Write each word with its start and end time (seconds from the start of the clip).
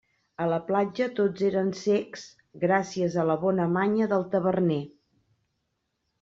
A 0.43 0.45
la 0.51 0.55
platja 0.69 1.07
tots 1.19 1.43
eren 1.49 1.69
cecs, 1.81 2.23
gràcies 2.65 3.19
a 3.25 3.27
la 3.33 3.37
bona 3.45 3.69
manya 3.77 4.09
del 4.15 4.27
taverner. 4.35 4.81